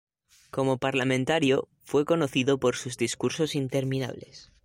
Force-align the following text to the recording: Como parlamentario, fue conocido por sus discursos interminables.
Como 0.49 0.79
parlamentario, 0.79 1.67
fue 1.83 2.05
conocido 2.05 2.59
por 2.59 2.75
sus 2.75 2.97
discursos 2.97 3.53
interminables. 3.53 4.51